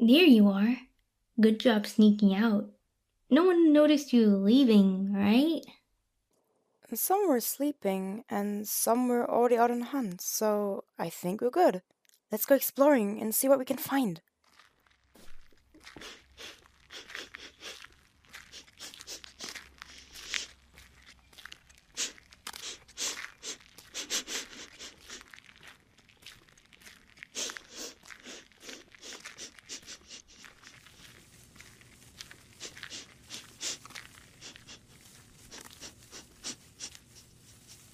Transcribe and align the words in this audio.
there 0.00 0.24
you 0.24 0.48
are. 0.48 0.78
Good 1.40 1.60
job 1.60 1.86
sneaking 1.86 2.34
out. 2.34 2.70
No 3.28 3.44
one 3.44 3.72
noticed 3.72 4.12
you 4.12 4.26
leaving, 4.28 5.12
right? 5.12 5.60
Some 6.92 7.28
were 7.28 7.40
sleeping, 7.40 8.24
and 8.28 8.66
some 8.66 9.08
were 9.08 9.30
already 9.30 9.56
out 9.56 9.70
on 9.70 9.82
hunt, 9.82 10.20
so 10.20 10.82
I 10.98 11.08
think 11.08 11.40
we're 11.40 11.50
good. 11.50 11.82
Let's 12.32 12.46
go 12.46 12.56
exploring 12.56 13.20
and 13.20 13.34
see 13.34 13.48
what 13.48 13.58
we 13.58 13.64
can 13.64 13.76
find. 13.76 14.20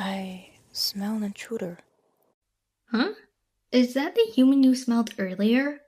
I 0.06 0.50
smell 0.70 1.16
an 1.16 1.24
intruder. 1.24 1.78
Huh? 2.92 3.14
Is 3.72 3.94
that 3.94 4.14
the 4.14 4.30
human 4.32 4.62
you 4.62 4.76
smelled 4.76 5.12
earlier? 5.18 5.80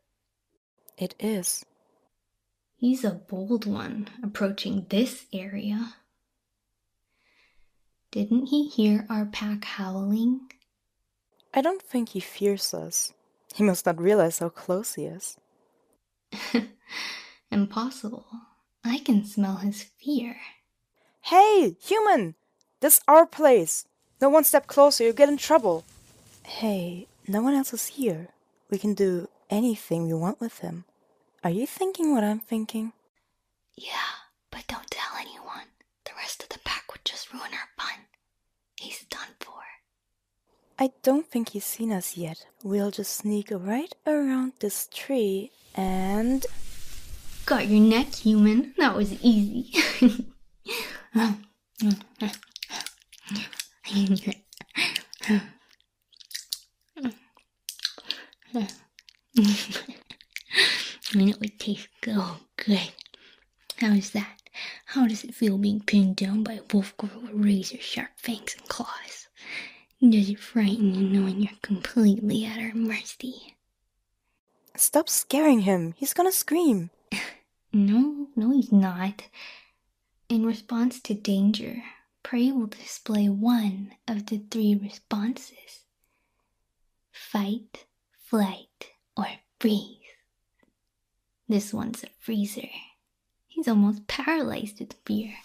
It 0.96 1.14
is. 1.20 1.64
He's 2.74 3.04
a 3.04 3.12
bold 3.12 3.64
one 3.64 4.08
approaching 4.20 4.86
this 4.88 5.26
area. 5.32 5.94
Didn't 8.10 8.46
he 8.46 8.66
hear 8.66 9.06
our 9.08 9.24
pack 9.24 9.64
howling? 9.64 10.50
I 11.54 11.60
don't 11.60 11.82
think 11.82 12.08
he 12.08 12.20
fears 12.20 12.74
us. 12.74 13.12
He 13.54 13.62
must 13.62 13.86
not 13.86 14.00
realize 14.00 14.40
how 14.40 14.48
close 14.48 14.94
he 14.94 15.04
is. 15.04 15.36
Impossible. 17.52 18.26
I 18.82 18.98
can 18.98 19.24
smell 19.24 19.58
his 19.58 19.84
fear. 19.84 20.38
Hey, 21.20 21.76
human! 21.80 22.34
This 22.80 23.00
our 23.06 23.24
place. 23.24 23.86
No 24.20 24.28
one 24.28 24.44
step 24.44 24.66
closer, 24.66 25.04
you'll 25.04 25.12
get 25.12 25.28
in 25.28 25.36
trouble. 25.36 25.84
Hey, 26.42 27.06
no 27.28 27.40
one 27.40 27.54
else 27.54 27.72
is 27.72 27.86
here. 27.86 28.28
We 28.70 28.78
can 28.78 28.94
do 28.94 29.28
anything 29.48 30.06
we 30.06 30.14
want 30.14 30.40
with 30.40 30.58
him. 30.58 30.84
Are 31.44 31.50
you 31.50 31.66
thinking 31.66 32.12
what 32.12 32.24
I'm 32.24 32.40
thinking? 32.40 32.92
Yeah, 33.76 34.26
but 34.50 34.66
don't 34.66 34.90
tell 34.90 35.16
anyone. 35.20 35.68
The 36.04 36.10
rest 36.16 36.42
of 36.42 36.48
the 36.48 36.58
pack 36.64 36.92
would 36.92 37.04
just 37.04 37.32
ruin 37.32 37.52
our 37.52 37.68
fun. 37.78 38.06
He's 38.80 39.04
done 39.04 39.28
for. 39.38 39.52
I 40.80 40.90
don't 41.02 41.26
think 41.26 41.50
he's 41.50 41.64
seen 41.64 41.92
us 41.92 42.16
yet. 42.16 42.44
We'll 42.64 42.90
just 42.90 43.14
sneak 43.14 43.50
right 43.52 43.94
around 44.04 44.54
this 44.58 44.88
tree 44.92 45.52
and. 45.76 46.44
Got 47.46 47.68
your 47.68 47.80
neck, 47.80 48.14
human. 48.14 48.74
That 48.78 48.96
was 48.96 49.12
easy. 49.22 49.72
And 61.14 61.30
it 61.30 61.40
would 61.40 61.58
taste 61.58 61.88
so 62.04 62.36
good. 62.56 62.92
How 63.78 63.92
is 63.92 64.10
that? 64.10 64.42
How 64.86 65.06
does 65.06 65.24
it 65.24 65.34
feel 65.34 65.56
being 65.56 65.80
pinned 65.80 66.16
down 66.16 66.42
by 66.42 66.54
a 66.54 66.62
wolf 66.72 66.94
girl 66.98 67.22
with 67.22 67.32
razor 67.32 67.78
sharp 67.78 68.10
fangs 68.16 68.54
and 68.58 68.68
claws? 68.68 69.28
Does 70.02 70.28
it 70.28 70.38
frighten 70.38 70.94
you 70.94 71.08
knowing 71.08 71.40
you're 71.40 71.52
completely 71.62 72.44
at 72.44 72.58
our 72.58 72.74
mercy? 72.74 73.56
Stop 74.76 75.08
scaring 75.08 75.60
him. 75.60 75.94
He's 75.96 76.14
gonna 76.14 76.32
scream. 76.32 76.90
No, 77.70 78.28
no, 78.34 78.50
he's 78.50 78.72
not. 78.72 79.24
In 80.30 80.46
response 80.46 81.00
to 81.02 81.12
danger, 81.12 81.82
prey 82.28 82.52
will 82.52 82.66
display 82.66 83.26
one 83.26 83.90
of 84.06 84.26
the 84.26 84.36
three 84.50 84.74
responses 84.74 85.84
fight, 87.10 87.86
flight, 88.18 88.90
or 89.16 89.26
freeze. 89.58 89.96
This 91.48 91.72
one's 91.72 92.04
a 92.04 92.08
freezer. 92.20 92.68
He's 93.46 93.66
almost 93.66 94.06
paralyzed 94.08 94.78
with 94.78 94.92
fear. 95.06 95.36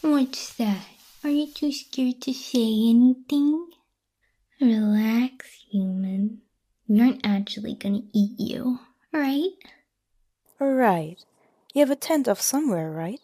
What's 0.00 0.54
that? 0.54 0.86
Are 1.24 1.30
you 1.30 1.52
too 1.52 1.72
scared 1.72 2.22
to 2.22 2.32
say 2.32 2.90
anything? 2.90 3.66
Relax, 4.60 5.50
human. 5.72 6.42
We 6.86 7.00
aren't 7.00 7.26
actually 7.26 7.74
gonna 7.74 8.02
eat 8.12 8.38
you, 8.38 8.78
right? 9.12 9.50
Right. 10.60 11.16
You 11.74 11.80
have 11.80 11.90
a 11.90 11.96
tent 11.96 12.28
off 12.28 12.40
somewhere, 12.40 12.92
right? 12.92 13.20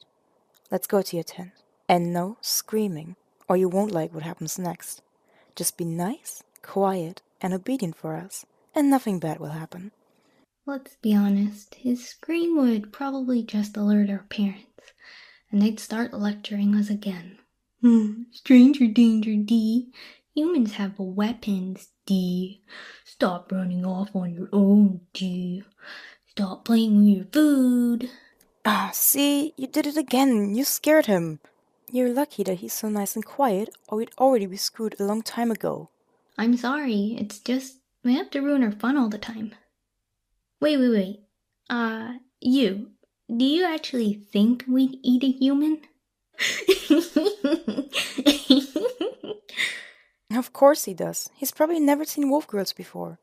Let's 0.69 0.89
go 0.89 1.01
to 1.01 1.17
your 1.17 1.23
tent. 1.23 1.53
And 1.89 2.13
no 2.13 2.39
screaming, 2.41 3.17
or 3.49 3.57
you 3.57 3.69
won't 3.69 3.93
like 3.93 4.15
what 4.15 4.23
happens 4.23 4.59
next. 4.59 5.03
Just 5.55 5.77
be 5.77 5.85
nice, 5.85 6.43
quiet, 6.63 7.23
and 7.41 7.53
obedient 7.53 7.97
for 7.97 8.17
us, 8.17 8.47
and 8.75 8.89
nothing 8.89 9.19
bad 9.19 9.39
will 9.39 9.51
happen. 9.51 9.93
Let's 10.65 10.97
be 11.03 11.15
honest, 11.15 11.75
his 11.75 12.09
scream 12.09 12.57
would 12.57 12.93
probably 12.93 13.43
just 13.43 13.77
alert 13.77 14.09
our 14.09 14.25
parents, 14.31 14.93
and 15.51 15.61
they'd 15.61 15.81
start 15.81 16.15
lecturing 16.15 16.75
us 16.77 16.89
again. 16.89 17.39
Hmm, 17.81 18.23
stranger 18.31 18.87
danger, 18.87 19.35
D. 19.35 19.93
Humans 20.35 20.75
have 20.75 20.99
weapons, 20.99 21.89
D. 22.07 22.63
Stop 23.05 23.51
running 23.51 23.85
off 23.85 24.15
on 24.15 24.33
your 24.33 24.49
own, 24.53 25.01
D. 25.13 25.65
Stop 26.29 26.65
playing 26.65 26.97
with 26.99 27.09
your 27.09 27.27
food. 27.33 28.09
Ah, 28.65 28.91
see, 28.95 29.53
you 29.57 29.67
did 29.67 29.87
it 29.87 29.97
again. 29.97 30.55
You 30.55 30.65
scared 30.65 31.07
him. 31.07 31.41
You're 31.95 32.15
lucky 32.15 32.43
that 32.45 32.61
he's 32.61 32.73
so 32.73 32.89
nice 32.89 33.15
and 33.15 33.25
quiet, 33.25 33.69
or 33.87 33.99
we'd 33.99 34.13
already 34.19 34.47
be 34.47 34.57
screwed 34.57 34.99
a 34.99 35.05
long 35.05 35.21
time 35.21 35.51
ago. 35.51 35.91
I'm 36.39 36.57
sorry, 36.57 37.19
it's 37.21 37.39
just 37.39 37.81
we 38.03 38.17
have 38.17 38.31
to 38.31 38.41
ruin 38.41 38.65
our 38.65 38.73
fun 38.73 38.97
all 38.97 39.11
the 39.11 39.19
time. 39.19 39.55
Wait, 40.59 40.79
wait, 40.79 40.89
wait. 40.89 41.21
Uh, 41.69 42.15
you. 42.41 42.93
Do 43.29 43.45
you 43.45 43.67
actually 43.67 44.23
think 44.33 44.65
we'd 44.67 44.99
eat 45.03 45.23
a 45.23 45.31
human? 45.31 45.83
Of 50.35 50.55
course 50.55 50.85
he 50.85 50.95
does. 50.95 51.29
He's 51.37 51.53
probably 51.53 51.79
never 51.79 52.07
seen 52.07 52.31
wolf 52.31 52.47
girls 52.47 52.73
before. 52.73 53.19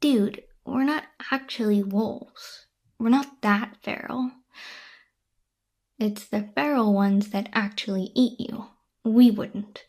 Dude, 0.00 0.44
we're 0.64 0.84
not 0.84 1.02
actually 1.32 1.82
wolves. 1.82 2.66
We're 3.00 3.08
not 3.08 3.42
that 3.42 3.78
feral. 3.82 4.30
It's 6.02 6.24
the 6.24 6.48
feral 6.56 6.92
ones 6.92 7.28
that 7.28 7.48
actually 7.52 8.10
eat 8.16 8.40
you. 8.40 8.66
We 9.04 9.30
wouldn't. 9.30 9.84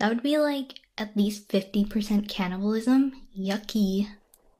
That 0.00 0.08
would 0.08 0.24
be 0.24 0.38
like 0.38 0.80
at 0.98 1.16
least 1.16 1.48
50% 1.50 2.28
cannibalism. 2.28 3.12
Yucky. 3.38 4.08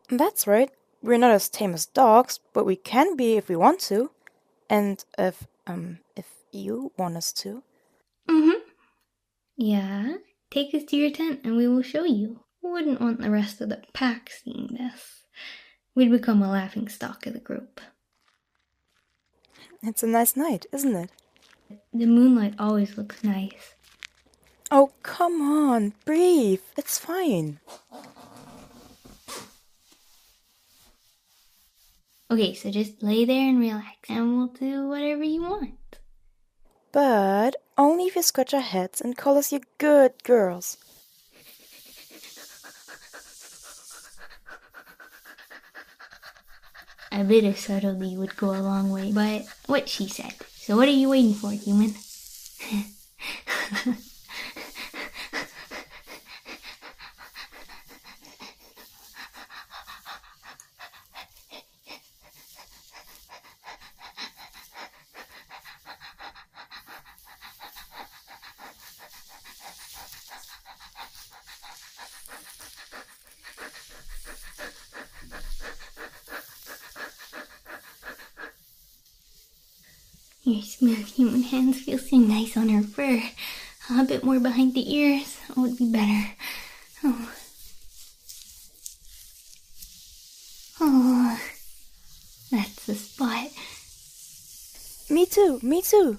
That's 0.09 0.47
right. 0.47 0.71
We're 1.03 1.19
not 1.19 1.33
as 1.33 1.49
tame 1.49 1.75
as 1.75 1.87
dogs, 1.87 2.39
but 2.53 2.65
we 2.65 2.77
can 2.77 3.17
be 3.17 3.37
if 3.37 3.49
we 3.49 3.57
want 3.57 3.81
to. 3.91 4.13
And 4.71 5.05
if, 5.19 5.49
um, 5.67 5.99
if 6.15 6.27
you 6.53 6.93
want 6.97 7.17
us 7.17 7.33
to. 7.33 7.65
Mm 8.31 8.45
hmm. 8.45 8.61
Yeah, 9.57 10.15
take 10.53 10.73
us 10.73 10.85
to 10.85 10.97
your 10.97 11.11
tent 11.11 11.41
and 11.43 11.57
we 11.57 11.67
will 11.67 11.83
show 11.83 12.05
you. 12.05 12.45
Wouldn't 12.63 13.01
want 13.01 13.21
the 13.21 13.31
rest 13.33 13.61
of 13.61 13.71
the 13.71 13.83
pack 13.93 14.31
seeing 14.31 14.69
this. 14.79 15.25
We'd 15.97 16.13
become 16.13 16.43
a 16.43 16.51
laughing 16.51 16.89
stock 16.89 17.27
of 17.27 17.33
the 17.33 17.41
group. 17.41 17.81
It's 19.87 20.03
a 20.03 20.09
nice 20.09 20.35
night, 20.35 20.67
isn't 20.73 20.97
it? 20.97 21.11
The 21.95 22.07
moonlight 22.07 22.55
always 22.59 22.99
looks 22.99 23.23
nice. 23.23 23.75
Oh, 24.69 24.91
come 25.05 25.41
on, 25.41 25.93
breathe. 26.05 26.61
It's 26.77 26.99
fine. 26.99 27.61
Okay, 32.29 32.55
so 32.55 32.73
just 32.73 33.01
lay 33.01 33.25
there 33.25 33.49
and 33.49 33.61
relax, 33.61 33.95
and 34.09 34.37
we'll 34.37 34.49
do 34.49 34.89
whatever 34.89 35.23
you 35.23 35.43
want. 35.43 35.99
But 36.91 37.55
only 37.79 38.07
if 38.07 38.17
you 38.17 38.23
scratch 38.23 38.53
our 38.53 38.61
heads 38.61 39.01
and 39.01 39.17
call 39.17 39.39
us 39.39 39.53
your 39.53 39.61
good 39.79 40.25
girls. 40.25 40.79
A 47.17 47.25
bit 47.25 47.45
of 47.45 47.59
subtlety 47.59 48.15
would 48.19 48.37
go 48.37 48.51
a 48.51 48.61
long 48.61 48.91
way, 48.91 49.11
but 49.11 49.47
what 49.65 49.89
she 49.89 50.07
said. 50.07 50.35
So 50.55 50.77
what 50.77 50.87
are 50.87 50.91
you 50.91 51.09
waiting 51.09 51.33
for, 51.33 51.51
human? 51.51 51.95
Your 80.47 80.63
smooth 80.63 81.09
human 81.09 81.43
hands 81.43 81.81
feel 81.81 81.99
so 81.99 82.19
nice 82.19 82.57
on 82.57 82.69
her 82.69 82.81
fur. 82.81 83.21
A 83.91 84.05
bit 84.05 84.23
more 84.23 84.39
behind 84.39 84.75
the 84.75 84.95
ears 84.95 85.39
would 85.57 85.77
be 85.77 85.91
better. 85.91 86.35
Oh. 87.03 87.33
Oh. 90.81 91.41
That's 92.53 92.87
the 92.87 92.95
spot. 92.95 93.49
Me 95.11 95.27
too, 95.27 95.59
me 95.65 95.83
too. 95.83 96.19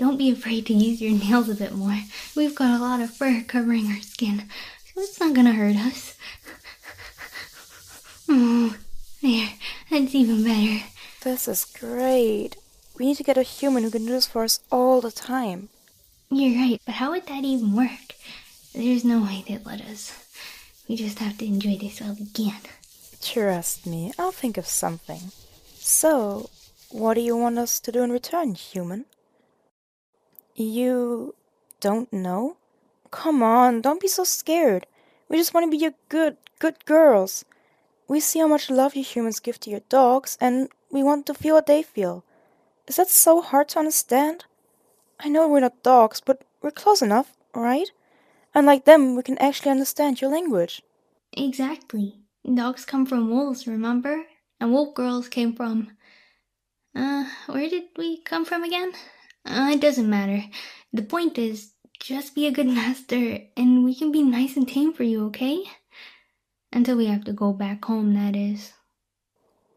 Don't 0.00 0.18
be 0.18 0.32
afraid 0.32 0.66
to 0.66 0.74
use 0.74 1.00
your 1.00 1.12
nails 1.12 1.48
a 1.48 1.54
bit 1.54 1.76
more. 1.76 2.00
We've 2.34 2.56
got 2.56 2.76
a 2.76 2.82
lot 2.82 3.00
of 3.00 3.14
fur 3.14 3.44
covering 3.46 3.86
our 3.86 4.00
skin, 4.00 4.48
so 4.92 5.00
it's 5.00 5.20
not 5.20 5.32
gonna 5.32 5.52
hurt 5.52 5.76
us. 5.76 6.16
Oh, 8.28 8.74
there. 9.22 9.50
That's 9.90 10.12
even 10.12 10.42
better. 10.42 10.86
This 11.24 11.46
is 11.46 11.64
great. 11.64 12.56
We 12.98 13.06
need 13.06 13.16
to 13.18 13.22
get 13.22 13.38
a 13.38 13.42
human 13.44 13.84
who 13.84 13.90
can 13.92 14.06
do 14.06 14.12
this 14.12 14.26
for 14.26 14.42
us 14.42 14.58
all 14.72 15.00
the 15.00 15.12
time. 15.12 15.68
You're 16.30 16.58
right, 16.58 16.80
but 16.84 16.96
how 16.96 17.12
would 17.12 17.26
that 17.26 17.44
even 17.44 17.76
work? 17.76 18.16
There's 18.74 19.04
no 19.04 19.22
way 19.22 19.44
they'd 19.46 19.64
let 19.64 19.82
us. 19.82 20.18
We 20.88 20.96
just 20.96 21.20
have 21.20 21.38
to 21.38 21.46
enjoy 21.46 21.78
this 21.78 22.00
while 22.00 22.16
we 22.18 22.26
can. 22.26 22.60
Trust 23.20 23.86
me, 23.86 24.12
I'll 24.18 24.32
think 24.32 24.58
of 24.58 24.66
something. 24.66 25.30
So, 25.74 26.50
what 26.90 27.14
do 27.14 27.20
you 27.20 27.36
want 27.36 27.56
us 27.58 27.78
to 27.80 27.92
do 27.92 28.02
in 28.02 28.10
return, 28.10 28.54
human? 28.56 29.04
You 30.56 31.36
don't 31.80 32.12
know? 32.12 32.56
Come 33.12 33.44
on, 33.44 33.80
don't 33.80 34.00
be 34.00 34.08
so 34.08 34.24
scared. 34.24 34.86
We 35.28 35.36
just 35.36 35.54
want 35.54 35.66
to 35.66 35.70
be 35.70 35.82
your 35.82 35.94
good, 36.08 36.36
good 36.58 36.84
girls. 36.84 37.44
We 38.12 38.20
see 38.20 38.40
how 38.40 38.46
much 38.46 38.68
love 38.68 38.94
you 38.94 39.02
humans 39.02 39.40
give 39.40 39.58
to 39.60 39.70
your 39.70 39.80
dogs, 39.88 40.36
and 40.38 40.68
we 40.90 41.02
want 41.02 41.24
to 41.24 41.32
feel 41.32 41.54
what 41.54 41.64
they 41.64 41.82
feel. 41.82 42.24
Is 42.86 42.96
that 42.96 43.08
so 43.08 43.40
hard 43.40 43.70
to 43.70 43.78
understand? 43.78 44.44
I 45.18 45.30
know 45.30 45.48
we're 45.48 45.60
not 45.60 45.82
dogs, 45.82 46.20
but 46.20 46.44
we're 46.60 46.72
close 46.72 47.00
enough, 47.00 47.34
right? 47.54 47.90
And 48.54 48.66
like 48.66 48.84
them, 48.84 49.16
we 49.16 49.22
can 49.22 49.38
actually 49.38 49.70
understand 49.70 50.20
your 50.20 50.30
language. 50.30 50.82
Exactly. 51.32 52.20
Dogs 52.44 52.84
come 52.84 53.06
from 53.06 53.30
wolves, 53.30 53.66
remember? 53.66 54.26
And 54.60 54.72
wolf 54.72 54.94
girls 54.94 55.30
came 55.30 55.54
from. 55.54 55.96
Uh, 56.94 57.24
where 57.46 57.70
did 57.70 57.84
we 57.96 58.20
come 58.20 58.44
from 58.44 58.62
again? 58.62 58.92
Uh, 59.46 59.70
it 59.72 59.80
doesn't 59.80 60.10
matter. 60.10 60.44
The 60.92 61.00
point 61.00 61.38
is, 61.38 61.72
just 61.98 62.34
be 62.34 62.46
a 62.46 62.52
good 62.52 62.66
master, 62.82 63.38
and 63.56 63.84
we 63.84 63.94
can 63.94 64.12
be 64.12 64.22
nice 64.22 64.58
and 64.58 64.68
tame 64.68 64.92
for 64.92 65.02
you, 65.02 65.24
okay? 65.28 65.64
Until 66.72 66.96
we 66.96 67.06
have 67.06 67.24
to 67.24 67.32
go 67.32 67.52
back 67.52 67.84
home, 67.84 68.14
that 68.14 68.34
is. 68.34 68.72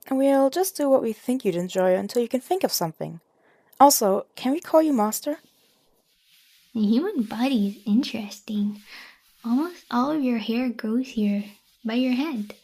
We'll 0.09 0.49
just 0.49 0.77
do 0.77 0.89
what 0.89 1.01
we 1.01 1.13
think 1.13 1.43
you'd 1.43 1.55
enjoy 1.55 1.95
until 1.95 2.21
you 2.21 2.27
can 2.27 2.41
think 2.41 2.63
of 2.63 2.71
something. 2.71 3.19
Also, 3.79 4.27
can 4.35 4.51
we 4.51 4.59
call 4.59 4.81
you 4.81 4.93
Master? 4.93 5.37
The 6.73 6.85
human 6.85 7.23
body 7.23 7.67
is 7.67 7.83
interesting. 7.85 8.81
Almost 9.43 9.85
all 9.91 10.11
of 10.11 10.23
your 10.23 10.37
hair 10.37 10.69
grows 10.69 11.07
here, 11.09 11.43
by 11.83 11.95
your 11.95 12.13
head. 12.13 12.55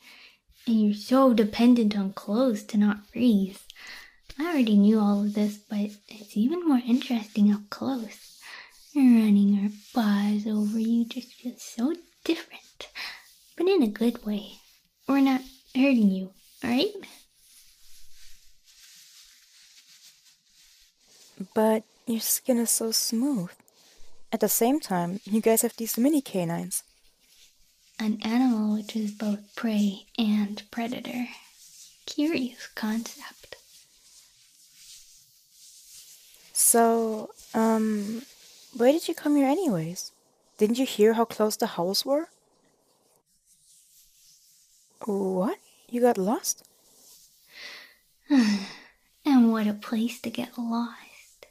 And 0.68 0.81
you're 0.81 0.94
so 0.94 1.34
dependent 1.34 1.98
on 1.98 2.13
clothes 2.13 2.63
to 2.66 2.77
not 2.77 3.07
freeze. 3.12 3.60
I 4.39 4.45
already 4.54 4.77
knew 4.77 5.00
all 5.00 5.22
of 5.22 5.34
this, 5.34 5.57
but 5.57 5.92
it's 6.07 6.38
even 6.38 6.68
more 6.68 6.81
interesting 6.86 7.51
up 7.51 7.69
close. 7.69 8.39
Running 8.95 9.60
our 9.63 9.69
paws 9.94 10.45
over 10.48 10.80
you 10.80 11.06
just 11.06 11.34
feels 11.34 11.62
so 11.62 11.95
different, 12.24 12.88
but 13.57 13.68
in 13.68 13.83
a 13.83 13.88
good 13.88 14.25
way. 14.25 14.53
We're 15.07 15.21
not 15.21 15.42
hurting 15.75 16.09
you, 16.09 16.31
alright? 16.63 16.94
But 21.53 21.83
your 22.06 22.19
skin 22.19 22.57
is 22.59 22.69
so 22.69 22.92
smooth. 22.92 23.50
At 24.31 24.39
the 24.39 24.50
same 24.50 24.80
time, 24.80 25.19
you 25.25 25.42
guys 25.42 25.62
have 25.63 25.75
these 25.75 25.98
mini 25.98 26.21
canines. 26.21 26.83
An 28.00 28.19
animal 28.24 28.75
which 28.75 28.95
is 28.95 29.12
both 29.12 29.56
prey 29.56 30.06
and 30.18 30.63
predator. 30.71 31.27
Curious 32.06 32.68
concept. 32.74 33.56
So, 36.53 37.31
um, 37.53 38.21
why 38.75 38.92
did 38.92 39.07
you 39.07 39.13
come 39.13 39.36
here 39.36 39.48
anyways? 39.48 40.12
Didn't 40.57 40.77
you 40.80 40.86
hear 40.86 41.13
how 41.13 41.25
close 41.25 41.57
the 41.57 41.68
house 41.68 42.06
were? 42.06 42.30
What? 45.06 45.57
You 45.89 46.01
got 46.01 46.18
lost? 46.18 46.63
and 48.30 49.51
what 49.51 49.68
a 49.68 49.74
place 49.74 50.21
to 50.21 50.30
get 50.30 50.57
lost. 50.57 51.48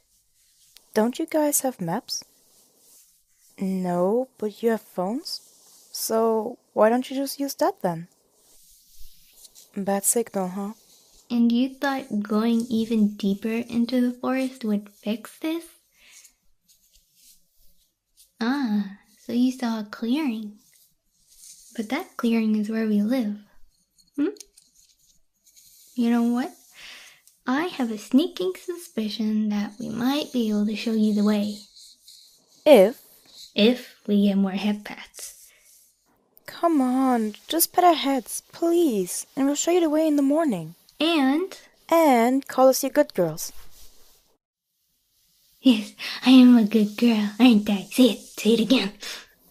Don't 0.93 1.19
you 1.19 1.25
guys 1.25 1.61
have 1.61 1.81
maps? 1.81 2.23
No, 3.59 4.29
but 4.37 4.63
you 4.63 4.71
have 4.71 4.81
phones? 4.81 5.41
So 5.91 6.57
why 6.73 6.89
don't 6.89 7.09
you 7.09 7.15
just 7.15 7.39
use 7.39 7.53
that 7.55 7.81
then? 7.81 8.07
Bad 9.75 10.03
signal, 10.05 10.47
huh? 10.49 10.73
And 11.29 11.51
you 11.51 11.69
thought 11.75 12.23
going 12.23 12.65
even 12.69 13.15
deeper 13.15 13.63
into 13.69 14.01
the 14.01 14.11
forest 14.11 14.65
would 14.65 14.89
fix 14.89 15.37
this? 15.39 15.65
Ah, 18.39 18.97
so 19.19 19.31
you 19.31 19.51
saw 19.51 19.79
a 19.79 19.83
clearing. 19.83 20.57
But 21.81 21.89
that 21.89 22.15
clearing 22.15 22.57
is 22.57 22.69
where 22.69 22.85
we 22.85 23.01
live. 23.01 23.37
Hmm? 24.15 24.37
You 25.95 26.11
know 26.11 26.21
what? 26.21 26.51
I 27.47 27.73
have 27.73 27.89
a 27.89 27.97
sneaking 27.97 28.53
suspicion 28.63 29.49
that 29.49 29.71
we 29.79 29.89
might 29.89 30.31
be 30.31 30.49
able 30.49 30.67
to 30.67 30.75
show 30.75 30.91
you 30.91 31.15
the 31.15 31.23
way. 31.23 31.57
If? 32.67 33.01
If 33.55 33.95
we 34.05 34.27
get 34.27 34.37
more 34.37 34.51
head 34.51 34.85
pats. 34.85 35.49
Come 36.45 36.81
on, 36.81 37.33
just 37.47 37.73
pet 37.73 37.83
our 37.83 37.95
heads, 37.95 38.43
please, 38.51 39.25
and 39.35 39.47
we'll 39.47 39.55
show 39.55 39.71
you 39.71 39.81
the 39.81 39.89
way 39.89 40.07
in 40.07 40.17
the 40.17 40.21
morning. 40.21 40.75
And? 40.99 41.59
And 41.89 42.47
call 42.47 42.67
us 42.69 42.83
your 42.83 42.91
good 42.91 43.15
girls. 43.15 43.51
Yes, 45.61 45.95
I 46.27 46.29
am 46.29 46.57
a 46.57 46.63
good 46.63 46.95
girl, 46.95 47.31
aren't 47.39 47.67
I? 47.71 47.87
Say 47.89 48.03
it, 48.03 48.19
say 48.19 48.53
it 48.53 48.59
again. 48.59 48.93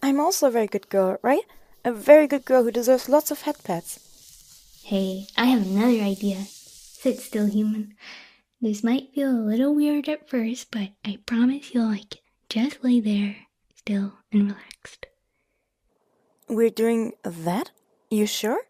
I'm 0.01 0.21
also 0.21 0.47
a 0.47 0.51
very 0.51 0.67
good 0.67 0.87
girl, 0.87 1.17
right? 1.21 1.43
A 1.83 1.91
very 1.91 2.27
good 2.27 2.45
girl 2.45 2.63
who 2.63 2.71
deserves 2.71 3.09
lots 3.09 3.31
of 3.31 3.41
head 3.41 3.55
pats. 3.63 4.81
Hey, 4.83 5.25
I 5.35 5.45
have 5.45 5.65
another 5.65 6.03
idea. 6.03 6.37
Sit 6.45 7.17
still, 7.19 7.47
human. 7.47 7.95
This 8.61 8.83
might 8.83 9.15
feel 9.15 9.31
a 9.31 9.41
little 9.41 9.73
weird 9.73 10.07
at 10.07 10.29
first, 10.29 10.69
but 10.69 10.89
I 11.03 11.17
promise 11.25 11.73
you'll 11.73 11.87
like 11.89 12.17
it. 12.17 12.21
Just 12.49 12.83
lay 12.83 12.99
there, 12.99 13.35
still 13.75 14.13
and 14.31 14.43
relaxed. 14.43 15.07
We're 16.47 16.69
doing 16.69 17.13
that? 17.23 17.71
You 18.11 18.27
sure? 18.27 18.61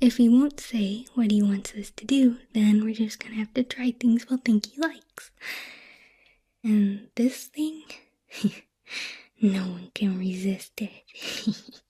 If 0.00 0.16
he 0.16 0.30
won't 0.30 0.58
say 0.58 1.04
what 1.12 1.32
he 1.32 1.42
wants 1.42 1.74
us 1.74 1.90
to 1.90 2.06
do, 2.06 2.38
then 2.54 2.82
we're 2.82 2.94
just 2.94 3.18
gonna 3.18 3.34
have 3.34 3.52
to 3.52 3.64
try 3.64 3.90
things 3.90 4.30
we'll 4.30 4.38
think 4.38 4.64
he 4.64 4.80
likes. 4.80 5.30
And 6.64 7.08
this 7.16 7.44
thing, 7.44 7.82
no 9.42 9.60
one 9.60 9.90
can 9.94 10.18
resist 10.18 10.80
it. 10.80 11.82